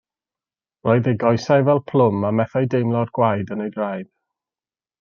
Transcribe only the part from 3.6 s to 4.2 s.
ei draed.